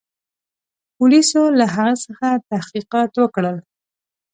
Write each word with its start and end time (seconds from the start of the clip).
پولیسو 0.95 1.43
له 1.59 1.65
هغه 1.75 1.95
څخه 2.05 2.27
تحقیقات 2.51 3.11
وکړل. 3.17 3.57